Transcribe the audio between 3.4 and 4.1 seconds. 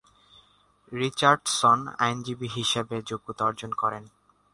অর্জন করেন।